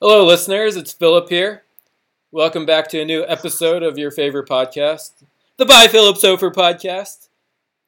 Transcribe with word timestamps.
Hello, 0.00 0.24
listeners. 0.24 0.76
It's 0.76 0.92
Philip 0.92 1.28
here. 1.28 1.64
Welcome 2.30 2.64
back 2.64 2.86
to 2.90 3.00
a 3.00 3.04
new 3.04 3.24
episode 3.26 3.82
of 3.82 3.98
your 3.98 4.12
favorite 4.12 4.48
podcast, 4.48 5.24
the 5.56 5.66
By 5.66 5.88
Philip 5.88 6.18
Sofer 6.18 6.54
podcast. 6.54 7.26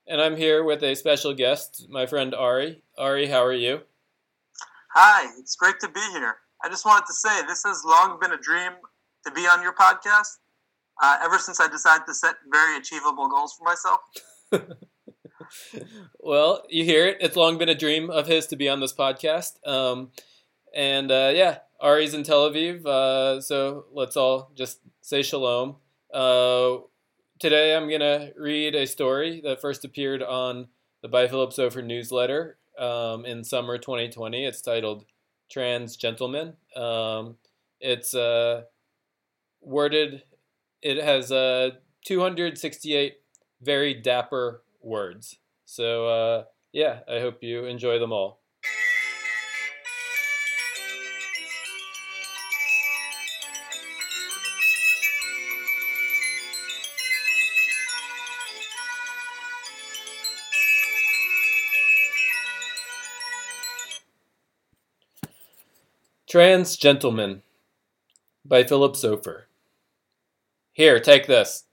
And 0.08 0.20
I'm 0.20 0.36
here 0.36 0.64
with 0.64 0.82
a 0.82 0.96
special 0.96 1.32
guest, 1.34 1.86
my 1.88 2.06
friend 2.06 2.34
Ari. 2.34 2.82
Ari, 2.98 3.28
how 3.28 3.44
are 3.44 3.52
you? 3.52 3.82
Hi, 4.92 5.32
it's 5.38 5.54
great 5.54 5.78
to 5.82 5.88
be 5.88 6.00
here. 6.10 6.34
I 6.64 6.68
just 6.68 6.84
wanted 6.84 7.06
to 7.06 7.12
say 7.12 7.46
this 7.46 7.62
has 7.62 7.84
long 7.86 8.18
been 8.20 8.32
a 8.32 8.38
dream 8.38 8.72
to 9.24 9.30
be 9.30 9.42
on 9.42 9.62
your 9.62 9.72
podcast. 9.72 10.38
Uh, 11.00 11.16
ever 11.22 11.38
since 11.38 11.60
I 11.60 11.68
decided 11.68 12.06
to 12.08 12.14
set 12.14 12.34
very 12.50 12.76
achievable 12.76 13.28
goals 13.28 13.54
for 13.56 13.62
myself. 13.62 14.00
well, 16.18 16.64
you 16.68 16.84
hear 16.84 17.06
it. 17.06 17.18
It's 17.20 17.36
long 17.36 17.56
been 17.56 17.68
a 17.68 17.74
dream 17.76 18.10
of 18.10 18.26
his 18.26 18.48
to 18.48 18.56
be 18.56 18.68
on 18.68 18.80
this 18.80 18.92
podcast. 18.92 19.64
Um, 19.64 20.10
and 20.74 21.12
uh, 21.12 21.30
yeah, 21.32 21.58
Ari's 21.80 22.12
in 22.12 22.24
Tel 22.24 22.50
Aviv, 22.50 22.84
uh, 22.84 23.40
so 23.40 23.86
let's 23.90 24.16
all 24.16 24.50
just 24.54 24.80
say 25.00 25.22
shalom. 25.22 25.76
Uh, 26.12 26.76
today 27.38 27.74
I'm 27.74 27.88
going 27.88 28.00
to 28.00 28.32
read 28.36 28.74
a 28.74 28.86
story 28.86 29.40
that 29.44 29.62
first 29.62 29.82
appeared 29.86 30.22
on 30.22 30.68
the 31.00 31.08
By 31.08 31.26
Philip 31.26 31.52
Sofer 31.52 31.82
newsletter 31.82 32.58
um, 32.78 33.24
in 33.24 33.44
summer 33.44 33.78
2020. 33.78 34.44
It's 34.44 34.60
titled 34.60 35.06
Trans 35.50 35.96
Gentleman. 35.96 36.52
Um, 36.76 37.36
it's 37.80 38.12
uh, 38.12 38.64
worded, 39.62 40.22
it 40.82 41.02
has 41.02 41.32
uh, 41.32 41.70
268 42.04 43.14
very 43.62 43.94
dapper 43.94 44.62
words. 44.82 45.38
So, 45.64 46.08
uh, 46.08 46.44
yeah, 46.72 47.00
I 47.10 47.20
hope 47.20 47.42
you 47.42 47.64
enjoy 47.64 47.98
them 47.98 48.12
all. 48.12 48.39
Trans 66.30 66.76
Gentleman 66.76 67.42
by 68.44 68.62
Philip 68.62 68.92
Sofer. 68.92 69.46
Here, 70.70 71.00
take 71.00 71.26
this. 71.26 71.64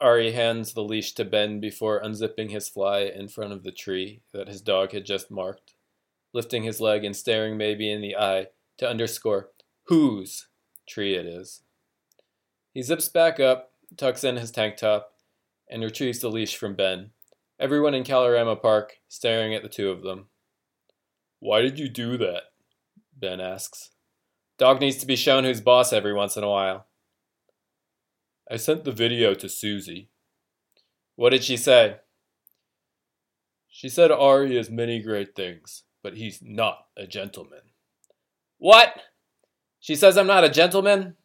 Ari 0.00 0.30
hands 0.30 0.72
the 0.72 0.84
leash 0.84 1.14
to 1.14 1.24
Ben 1.24 1.58
before 1.58 2.00
unzipping 2.00 2.52
his 2.52 2.68
fly 2.68 3.00
in 3.00 3.26
front 3.26 3.52
of 3.52 3.64
the 3.64 3.72
tree 3.72 4.22
that 4.32 4.46
his 4.46 4.60
dog 4.60 4.92
had 4.92 5.04
just 5.04 5.32
marked, 5.32 5.74
lifting 6.32 6.62
his 6.62 6.80
leg 6.80 7.04
and 7.04 7.16
staring 7.16 7.56
maybe 7.56 7.90
in 7.90 8.00
the 8.00 8.14
eye 8.14 8.46
to 8.78 8.88
underscore 8.88 9.48
whose 9.86 10.46
tree 10.88 11.16
it 11.16 11.26
is. 11.26 11.62
He 12.72 12.82
zips 12.82 13.08
back 13.08 13.40
up, 13.40 13.72
tucks 13.96 14.22
in 14.22 14.36
his 14.36 14.52
tank 14.52 14.76
top, 14.76 15.14
and 15.68 15.82
retrieves 15.82 16.20
the 16.20 16.30
leash 16.30 16.54
from 16.54 16.76
Ben. 16.76 17.10
Everyone 17.58 17.94
in 17.94 18.04
Kalorama 18.04 18.62
Park 18.62 19.00
staring 19.08 19.56
at 19.56 19.64
the 19.64 19.68
two 19.68 19.90
of 19.90 20.02
them. 20.02 20.26
Why 21.40 21.62
did 21.62 21.80
you 21.80 21.88
do 21.88 22.16
that? 22.18 22.42
Ben 23.20 23.40
asks. 23.40 23.90
Dog 24.58 24.80
needs 24.80 24.96
to 24.96 25.06
be 25.06 25.16
shown 25.16 25.44
who's 25.44 25.60
boss 25.60 25.92
every 25.92 26.14
once 26.14 26.36
in 26.36 26.44
a 26.44 26.48
while. 26.48 26.86
I 28.50 28.56
sent 28.56 28.84
the 28.84 28.92
video 28.92 29.34
to 29.34 29.48
Susie. 29.48 30.08
What 31.16 31.30
did 31.30 31.44
she 31.44 31.56
say? 31.56 31.96
She 33.68 33.88
said 33.88 34.10
Ari 34.10 34.56
has 34.56 34.70
many 34.70 35.00
great 35.00 35.36
things, 35.36 35.84
but 36.02 36.16
he's 36.16 36.40
not 36.42 36.86
a 36.96 37.06
gentleman. 37.06 37.60
What? 38.58 38.94
She 39.78 39.94
says 39.94 40.18
I'm 40.18 40.26
not 40.26 40.44
a 40.44 40.50
gentleman? 40.50 41.16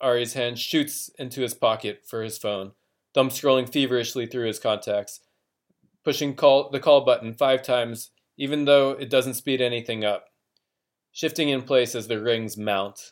Ari's 0.00 0.34
hand 0.34 0.58
shoots 0.58 1.10
into 1.18 1.42
his 1.42 1.54
pocket 1.54 2.02
for 2.06 2.22
his 2.22 2.38
phone, 2.38 2.72
thumb 3.12 3.28
scrolling 3.28 3.70
feverishly 3.70 4.26
through 4.26 4.46
his 4.46 4.58
contacts, 4.60 5.20
pushing 6.04 6.34
call, 6.34 6.70
the 6.70 6.80
call 6.80 7.04
button 7.04 7.34
five 7.34 7.62
times, 7.62 8.10
even 8.36 8.64
though 8.64 8.92
it 8.92 9.10
doesn't 9.10 9.34
speed 9.34 9.60
anything 9.60 10.04
up 10.04 10.28
shifting 11.18 11.48
in 11.48 11.62
place 11.62 11.96
as 11.96 12.06
the 12.06 12.22
rings 12.22 12.56
mount. 12.56 13.10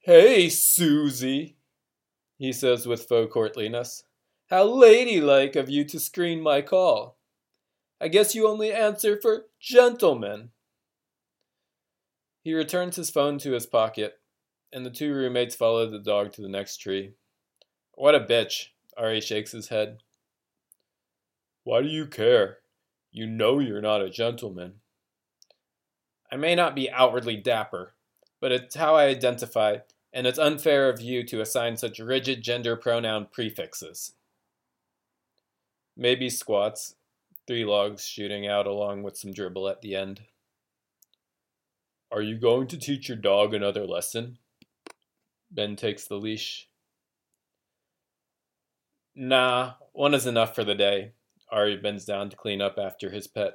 Hey, 0.00 0.48
Susie, 0.48 1.56
he 2.36 2.52
says 2.52 2.84
with 2.84 3.06
faux 3.06 3.32
courtliness. 3.32 4.02
How 4.50 4.64
ladylike 4.64 5.54
of 5.54 5.70
you 5.70 5.84
to 5.84 6.00
screen 6.00 6.42
my 6.42 6.62
call. 6.62 7.16
I 8.00 8.08
guess 8.08 8.34
you 8.34 8.48
only 8.48 8.72
answer 8.72 9.16
for 9.22 9.44
gentlemen. 9.60 10.50
He 12.42 12.54
returns 12.54 12.96
his 12.96 13.10
phone 13.10 13.38
to 13.38 13.52
his 13.52 13.66
pocket, 13.66 14.14
and 14.72 14.84
the 14.84 14.90
two 14.90 15.14
roommates 15.14 15.54
follow 15.54 15.88
the 15.88 16.00
dog 16.00 16.32
to 16.32 16.42
the 16.42 16.48
next 16.48 16.78
tree. 16.78 17.12
What 17.92 18.16
a 18.16 18.20
bitch, 18.20 18.70
Ari 18.96 19.20
shakes 19.20 19.52
his 19.52 19.68
head. 19.68 19.98
Why 21.62 21.82
do 21.82 21.88
you 21.88 22.06
care? 22.06 22.58
You 23.16 23.26
know 23.26 23.60
you're 23.60 23.80
not 23.80 24.02
a 24.02 24.10
gentleman. 24.10 24.74
I 26.30 26.36
may 26.36 26.54
not 26.54 26.74
be 26.74 26.90
outwardly 26.90 27.38
dapper, 27.38 27.94
but 28.42 28.52
it's 28.52 28.76
how 28.76 28.94
I 28.94 29.06
identify, 29.06 29.78
and 30.12 30.26
it's 30.26 30.38
unfair 30.38 30.90
of 30.90 31.00
you 31.00 31.24
to 31.28 31.40
assign 31.40 31.78
such 31.78 31.98
rigid 31.98 32.42
gender 32.42 32.76
pronoun 32.76 33.28
prefixes. 33.32 34.12
Maybe 35.96 36.28
squats, 36.28 36.96
three 37.46 37.64
logs 37.64 38.04
shooting 38.04 38.46
out 38.46 38.66
along 38.66 39.02
with 39.02 39.16
some 39.16 39.32
dribble 39.32 39.66
at 39.70 39.80
the 39.80 39.94
end. 39.94 40.20
Are 42.12 42.20
you 42.20 42.36
going 42.36 42.66
to 42.66 42.76
teach 42.76 43.08
your 43.08 43.16
dog 43.16 43.54
another 43.54 43.86
lesson? 43.86 44.36
Ben 45.50 45.74
takes 45.74 46.06
the 46.06 46.16
leash. 46.16 46.68
Nah, 49.14 49.72
one 49.94 50.12
is 50.12 50.26
enough 50.26 50.54
for 50.54 50.64
the 50.64 50.74
day. 50.74 51.12
Ari 51.50 51.76
bends 51.76 52.04
down 52.04 52.30
to 52.30 52.36
clean 52.36 52.60
up 52.60 52.78
after 52.78 53.10
his 53.10 53.26
pet. 53.26 53.54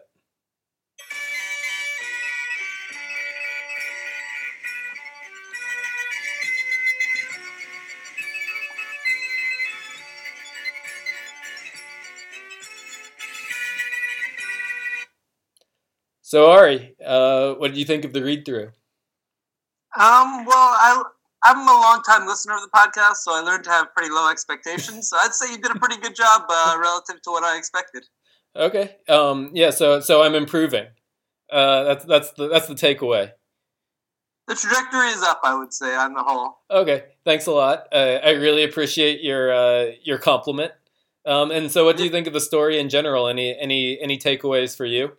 So 16.32 16.50
Ari, 16.50 16.96
uh, 17.06 17.56
what 17.56 17.72
did 17.72 17.78
you 17.78 17.84
think 17.84 18.06
of 18.06 18.14
the 18.14 18.24
read 18.24 18.46
through? 18.46 18.72
Um, 20.00 20.46
well, 20.46 20.56
I 20.56 21.04
I'm 21.44 21.58
a 21.58 21.72
long 21.72 22.02
time 22.04 22.28
listener 22.28 22.56
of 22.56 22.62
the 22.62 22.70
podcast, 22.70 23.18
so 23.18 23.34
I 23.34 23.42
learned 23.42 23.64
to 23.64 23.70
have 23.72 23.94
pretty 23.96 24.12
low 24.12 24.30
expectations. 24.30 25.10
So 25.10 25.18
I'd 25.18 25.34
say 25.34 25.52
you 25.52 25.58
did 25.58 25.76
a 25.76 25.80
pretty 25.80 25.98
good 25.98 26.16
job 26.16 26.44
uh, 26.50 26.78
relative 26.82 27.22
to 27.24 27.32
what 27.32 27.44
I 27.44 27.58
expected. 27.58 28.06
Okay. 28.56 28.98
Um. 29.08 29.52
Yeah. 29.54 29.72
So 29.72 30.02
so 30.02 30.24
I'm 30.24 30.36
improving. 30.36 30.88
Uh. 31.52 31.84
That's 31.84 32.06
that's 32.06 32.32
the 32.34 32.48
that's 32.48 32.68
the 32.68 32.76
takeaway. 32.76 33.32
The 34.48 34.56
trajectory 34.56 35.08
is 35.10 35.24
up, 35.24 35.40
I 35.44 35.58
would 35.58 35.72
say, 35.72 35.96
on 35.96 36.14
the 36.14 36.24
whole. 36.24 36.58
Okay. 36.70 37.06
Thanks 37.24 37.46
a 37.48 37.52
lot. 37.52 37.88
Uh, 37.92 38.20
I 38.24 38.32
really 38.32 38.64
appreciate 38.64 39.22
your 39.22 39.54
uh, 39.54 39.92
your 40.04 40.18
compliment. 40.18 40.74
Um. 41.26 41.52
And 41.52 41.72
so, 41.72 41.86
what 41.86 41.98
do 41.98 42.04
you 42.04 42.10
think 42.10 42.28
of 42.28 42.34
the 42.34 42.42
story 42.42 42.80
in 42.80 42.90
general? 42.90 43.28
Any 43.28 43.58
any 43.58 44.00
any 44.00 44.18
takeaways 44.18 44.76
for 44.76 44.86
you? 44.86 45.14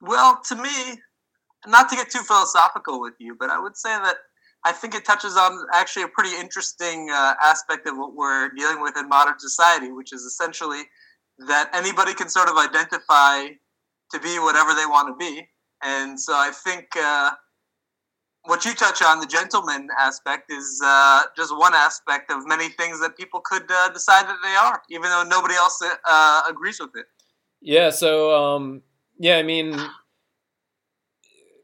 Well, 0.00 0.40
to 0.48 0.56
me, 0.56 0.98
not 1.66 1.88
to 1.90 1.96
get 1.96 2.10
too 2.10 2.22
philosophical 2.22 3.00
with 3.00 3.14
you, 3.18 3.36
but 3.38 3.50
I 3.50 3.60
would 3.60 3.76
say 3.76 3.90
that 3.90 4.16
I 4.64 4.72
think 4.72 4.94
it 4.94 5.04
touches 5.04 5.36
on 5.36 5.66
actually 5.74 6.04
a 6.04 6.08
pretty 6.08 6.36
interesting 6.36 7.08
uh, 7.10 7.34
aspect 7.42 7.86
of 7.88 7.96
what 7.96 8.14
we're 8.14 8.50
dealing 8.50 8.80
with 8.80 8.96
in 8.96 9.08
modern 9.08 9.38
society, 9.38 9.90
which 9.90 10.12
is 10.12 10.22
essentially 10.22 10.82
that 11.48 11.68
anybody 11.72 12.14
can 12.14 12.28
sort 12.28 12.48
of 12.48 12.56
identify 12.56 13.48
to 14.12 14.20
be 14.20 14.38
whatever 14.38 14.74
they 14.74 14.86
want 14.86 15.08
to 15.08 15.16
be. 15.18 15.48
And 15.82 16.20
so 16.20 16.32
I 16.34 16.52
think 16.64 16.86
uh, 16.96 17.32
what 18.44 18.64
you 18.64 18.74
touch 18.74 19.02
on, 19.02 19.18
the 19.18 19.26
gentleman 19.26 19.88
aspect, 19.98 20.52
is 20.52 20.80
uh, 20.84 21.22
just 21.36 21.56
one 21.56 21.74
aspect 21.74 22.30
of 22.30 22.46
many 22.46 22.68
things 22.68 23.00
that 23.00 23.16
people 23.16 23.40
could 23.40 23.68
uh, 23.68 23.88
decide 23.88 24.26
that 24.26 24.38
they 24.44 24.54
are, 24.54 24.82
even 24.90 25.10
though 25.10 25.24
nobody 25.24 25.54
else 25.54 25.82
uh, 26.08 26.42
agrees 26.48 26.78
with 26.78 26.90
it. 26.94 27.06
Yeah. 27.60 27.90
So, 27.90 28.34
um, 28.34 28.82
yeah, 29.18 29.38
I 29.38 29.42
mean, 29.42 29.76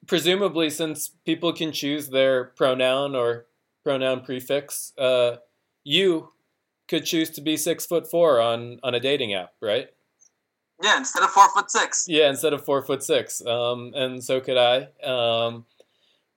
presumably, 0.09 0.71
since 0.71 1.11
people 1.25 1.53
can 1.53 1.71
choose 1.71 2.09
their 2.09 2.45
pronoun 2.45 3.15
or 3.15 3.47
pronoun 3.85 4.23
prefix, 4.23 4.93
uh, 4.99 5.37
you 5.85 6.31
could 6.89 7.05
choose 7.05 7.31
to 7.31 7.41
be 7.41 7.57
six 7.57 7.87
foot 7.87 8.11
four 8.11 8.41
on 8.41 8.81
on 8.83 8.95
a 8.95 9.01
dating 9.01 9.35
app, 9.35 9.53
right? 9.63 9.89
Yeah, 10.83 10.99
instead 10.99 11.23
of 11.23 11.31
four 11.31 11.49
foot 11.51 11.71
six. 11.71 12.07
Yeah, 12.09 12.29
instead 12.29 12.53
of 12.53 12.65
four 12.65 12.83
foot 12.83 13.03
six. 13.03 13.45
Um, 13.45 13.93
and 13.95 14.23
so 14.23 14.41
could 14.41 14.57
I. 14.57 14.89
Um, 15.05 15.67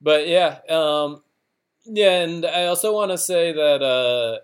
but 0.01 0.27
yeah, 0.27 0.59
um, 0.69 1.23
yeah, 1.85 2.21
and 2.21 2.45
I 2.45 2.65
also 2.65 2.93
want 2.93 3.11
to 3.11 3.17
say 3.17 3.53
that 3.53 3.81
uh, 3.81 4.39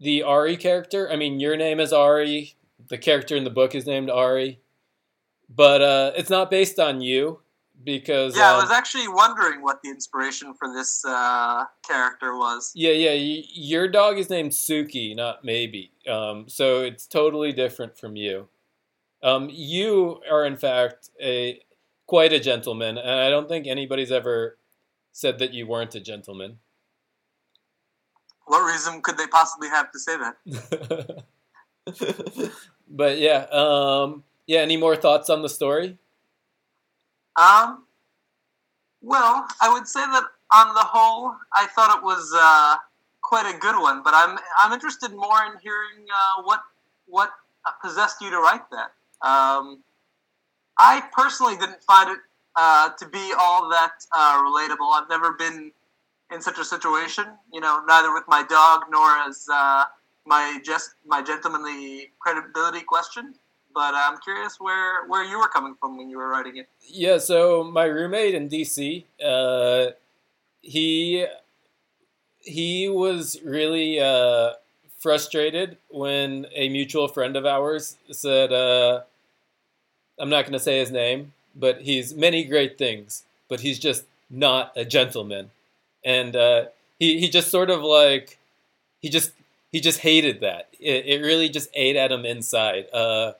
the 0.00 0.22
Ari 0.22 0.56
character. 0.56 1.10
I 1.10 1.16
mean, 1.16 1.40
your 1.40 1.56
name 1.56 1.80
is 1.80 1.92
Ari. 1.92 2.54
The 2.88 2.98
character 2.98 3.36
in 3.36 3.44
the 3.44 3.50
book 3.50 3.74
is 3.74 3.86
named 3.86 4.10
Ari 4.10 4.60
but 5.48 5.80
uh, 5.80 6.12
it's 6.16 6.30
not 6.30 6.50
based 6.50 6.78
on 6.78 7.00
you 7.00 7.40
because 7.84 8.36
Yeah, 8.36 8.52
I 8.52 8.54
um, 8.54 8.62
was 8.62 8.70
actually 8.70 9.08
wondering 9.08 9.62
what 9.62 9.82
the 9.82 9.90
inspiration 9.90 10.54
for 10.54 10.72
this 10.72 11.04
uh, 11.04 11.64
character 11.86 12.36
was. 12.36 12.72
yeah, 12.74 12.92
yeah. 12.92 13.42
Your 13.52 13.88
dog 13.88 14.18
is 14.18 14.30
named 14.30 14.52
Suki, 14.52 15.14
not 15.14 15.44
maybe. 15.44 15.90
Um, 16.08 16.48
so 16.48 16.82
it's 16.82 17.06
totally 17.06 17.52
different 17.52 17.98
from 17.98 18.16
you. 18.16 18.48
Um, 19.22 19.48
you 19.50 20.20
are 20.30 20.44
in 20.44 20.56
fact 20.56 21.10
a 21.20 21.60
quite 22.06 22.32
a 22.32 22.40
gentleman, 22.40 22.98
and 22.98 23.20
I 23.20 23.30
don't 23.30 23.48
think 23.48 23.66
anybody's 23.66 24.12
ever 24.12 24.58
said 25.12 25.38
that 25.40 25.52
you 25.52 25.66
weren't 25.66 25.94
a 25.94 26.00
gentleman. 26.00 26.58
What 28.46 28.64
reason 28.64 29.02
could 29.02 29.18
they 29.18 29.26
possibly 29.26 29.68
have 29.68 29.90
to 29.92 29.98
say 29.98 30.16
that? 30.16 31.24
but 32.88 33.18
yeah, 33.18 33.46
um, 33.50 34.24
yeah. 34.46 34.60
Any 34.60 34.76
more 34.76 34.96
thoughts 34.96 35.28
on 35.28 35.42
the 35.42 35.48
story? 35.48 35.98
Um, 37.38 37.84
well, 39.00 39.46
I 39.60 39.72
would 39.72 39.86
say 39.86 40.00
that 40.00 40.24
on 40.52 40.74
the 40.74 40.82
whole, 40.82 41.34
I 41.54 41.66
thought 41.66 41.96
it 41.96 42.02
was 42.02 42.34
uh, 42.36 42.76
quite 43.22 43.52
a 43.54 43.56
good 43.58 43.80
one. 43.80 44.02
But 44.02 44.14
I'm 44.14 44.38
I'm 44.62 44.72
interested 44.72 45.12
more 45.12 45.44
in 45.46 45.58
hearing 45.62 46.06
uh, 46.10 46.42
what 46.42 46.60
what 47.06 47.30
possessed 47.82 48.20
you 48.20 48.30
to 48.30 48.38
write 48.38 48.68
that. 48.70 48.90
Um, 49.26 49.84
I 50.78 51.02
personally 51.12 51.56
didn't 51.56 51.82
find 51.82 52.10
it 52.10 52.18
uh, 52.56 52.90
to 52.98 53.06
be 53.08 53.32
all 53.38 53.68
that 53.70 53.92
uh, 54.16 54.42
relatable. 54.42 54.90
I've 54.92 55.08
never 55.08 55.32
been 55.32 55.70
in 56.32 56.42
such 56.42 56.58
a 56.58 56.64
situation, 56.64 57.24
you 57.52 57.60
know, 57.60 57.82
neither 57.86 58.12
with 58.12 58.24
my 58.28 58.42
dog 58.42 58.82
nor 58.90 59.08
as 59.28 59.46
uh, 59.52 59.84
my 60.26 60.58
just 60.64 60.94
my 61.06 61.22
gentlemanly 61.22 62.10
credibility 62.20 62.80
question. 62.82 63.34
But 63.78 63.94
I'm 63.94 64.18
curious 64.18 64.58
where 64.58 65.06
where 65.06 65.22
you 65.22 65.38
were 65.38 65.46
coming 65.46 65.76
from 65.78 65.96
when 65.96 66.10
you 66.10 66.18
were 66.18 66.26
writing 66.26 66.56
it. 66.56 66.68
Yeah, 66.80 67.18
so 67.18 67.62
my 67.62 67.84
roommate 67.84 68.34
in 68.34 68.48
DC, 68.48 69.04
uh, 69.24 69.92
he 70.60 71.24
he 72.40 72.88
was 72.88 73.38
really 73.44 74.00
uh, 74.00 74.54
frustrated 74.98 75.76
when 75.90 76.46
a 76.56 76.68
mutual 76.70 77.06
friend 77.06 77.36
of 77.36 77.46
ours 77.46 77.96
said, 78.10 78.52
uh, 78.52 79.02
"I'm 80.18 80.28
not 80.28 80.42
going 80.42 80.54
to 80.54 80.58
say 80.58 80.80
his 80.80 80.90
name, 80.90 81.32
but 81.54 81.82
he's 81.82 82.12
many 82.12 82.42
great 82.42 82.78
things, 82.78 83.22
but 83.48 83.60
he's 83.60 83.78
just 83.78 84.02
not 84.28 84.72
a 84.74 84.84
gentleman," 84.84 85.52
and 86.04 86.34
uh, 86.34 86.64
he 86.98 87.20
he 87.20 87.28
just 87.28 87.48
sort 87.48 87.70
of 87.70 87.84
like 87.84 88.38
he 89.00 89.08
just 89.08 89.30
he 89.70 89.78
just 89.78 90.00
hated 90.00 90.40
that. 90.40 90.66
It, 90.80 91.06
it 91.06 91.22
really 91.22 91.48
just 91.48 91.70
ate 91.74 91.94
at 91.94 92.10
him 92.10 92.24
inside. 92.24 92.86
Uh, 92.92 93.34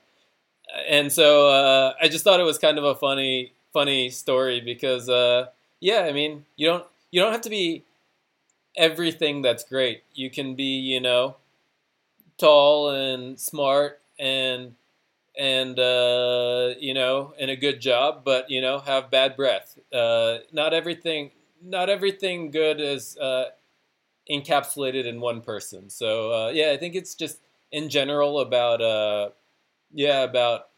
and 0.87 1.11
so 1.11 1.49
uh, 1.49 1.93
I 2.01 2.07
just 2.07 2.23
thought 2.23 2.39
it 2.39 2.43
was 2.43 2.57
kind 2.57 2.77
of 2.77 2.83
a 2.83 2.95
funny, 2.95 3.53
funny 3.73 4.09
story 4.09 4.61
because, 4.61 5.09
uh, 5.09 5.47
yeah, 5.79 6.01
I 6.01 6.11
mean, 6.13 6.45
you 6.55 6.67
don't 6.67 6.85
you 7.11 7.21
don't 7.21 7.31
have 7.31 7.41
to 7.41 7.49
be 7.49 7.83
everything 8.77 9.41
that's 9.41 9.63
great. 9.63 10.03
You 10.13 10.29
can 10.29 10.55
be, 10.55 10.63
you 10.79 11.01
know, 11.01 11.37
tall 12.37 12.89
and 12.91 13.39
smart 13.39 14.01
and 14.19 14.75
and 15.37 15.79
uh, 15.79 16.73
you 16.79 16.93
know, 16.93 17.33
and 17.39 17.51
a 17.51 17.55
good 17.55 17.81
job, 17.81 18.23
but 18.25 18.49
you 18.49 18.61
know, 18.61 18.79
have 18.79 19.11
bad 19.11 19.35
breath. 19.37 19.77
Uh, 19.93 20.39
not 20.51 20.73
everything, 20.73 21.31
not 21.63 21.89
everything 21.89 22.51
good 22.51 22.81
is 22.81 23.17
uh, 23.17 23.45
encapsulated 24.31 25.05
in 25.05 25.21
one 25.21 25.41
person. 25.41 25.89
So 25.89 26.31
uh, 26.33 26.49
yeah, 26.49 26.71
I 26.71 26.77
think 26.77 26.95
it's 26.95 27.15
just 27.15 27.39
in 27.71 27.89
general 27.89 28.39
about 28.41 29.33
yeah 29.93 30.23
about 30.23 30.69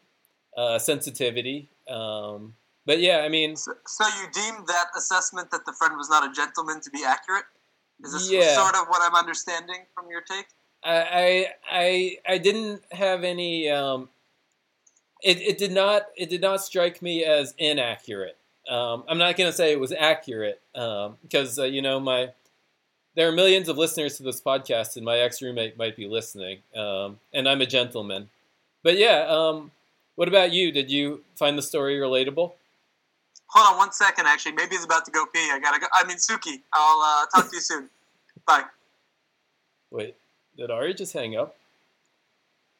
uh, 0.56 0.78
sensitivity. 0.78 1.68
Um, 1.88 2.54
but 2.86 3.00
yeah, 3.00 3.18
I 3.18 3.28
mean, 3.28 3.56
So, 3.56 3.72
so 3.86 4.04
you 4.06 4.28
deemed 4.32 4.66
that 4.66 4.86
assessment 4.96 5.50
that 5.50 5.64
the 5.66 5.72
friend 5.72 5.96
was 5.96 6.10
not 6.10 6.28
a 6.28 6.32
gentleman 6.32 6.80
to 6.80 6.90
be 6.90 7.04
accurate? 7.04 7.44
Is 8.04 8.12
this 8.12 8.30
Yeah. 8.30 8.54
sort 8.56 8.74
of 8.74 8.88
what 8.88 9.00
I'm 9.02 9.14
understanding 9.14 9.86
from 9.94 10.10
your 10.10 10.20
take? 10.20 10.46
I 10.84 10.96
I 11.02 11.46
I, 11.70 12.16
I 12.34 12.38
didn't 12.38 12.82
have 12.92 13.22
any. 13.24 13.70
Um, 13.70 14.08
it, 15.22 15.40
it 15.40 15.58
did 15.58 15.72
not 15.72 16.06
it 16.16 16.28
did 16.28 16.40
not 16.40 16.62
strike 16.62 17.00
me 17.00 17.24
as 17.24 17.54
inaccurate. 17.58 18.36
Um, 18.68 19.04
I'm 19.08 19.18
not 19.18 19.36
going 19.36 19.50
to 19.50 19.56
say 19.56 19.72
it 19.72 19.80
was 19.80 19.92
accurate 19.92 20.60
um, 20.74 21.16
because 21.22 21.58
uh, 21.58 21.64
you 21.64 21.82
know 21.82 22.00
my 22.00 22.32
there 23.14 23.28
are 23.28 23.32
millions 23.32 23.68
of 23.68 23.76
listeners 23.78 24.16
to 24.16 24.22
this 24.22 24.40
podcast, 24.40 24.96
and 24.96 25.04
my 25.04 25.18
ex 25.18 25.40
roommate 25.42 25.76
might 25.76 25.96
be 25.96 26.08
listening, 26.08 26.58
um, 26.74 27.20
and 27.32 27.48
I'm 27.48 27.60
a 27.60 27.66
gentleman. 27.66 28.28
But 28.82 28.98
yeah, 28.98 29.26
um, 29.28 29.70
what 30.16 30.28
about 30.28 30.52
you? 30.52 30.72
Did 30.72 30.90
you 30.90 31.22
find 31.36 31.56
the 31.56 31.62
story 31.62 31.96
relatable? 31.98 32.52
Hold 33.46 33.72
on 33.72 33.76
one 33.76 33.92
second, 33.92 34.26
actually. 34.26 34.52
Maybe 34.52 34.76
he's 34.76 34.84
about 34.84 35.04
to 35.04 35.10
go 35.10 35.26
pee. 35.26 35.50
I 35.52 35.58
gotta 35.58 35.78
go. 35.78 35.86
I 35.92 36.04
mean, 36.04 36.16
Suki. 36.16 36.62
I'll 36.72 37.00
uh, 37.00 37.26
talk 37.34 37.50
to 37.50 37.56
you 37.56 37.60
soon. 37.60 37.88
Bye. 38.46 38.64
Wait, 39.90 40.16
did 40.56 40.70
Ari 40.70 40.94
just 40.94 41.12
hang 41.12 41.36
up? 41.36 41.54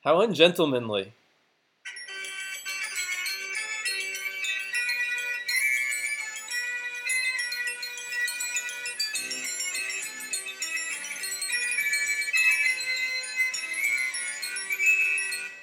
How 0.03 0.21
ungentlemanly. 0.21 1.13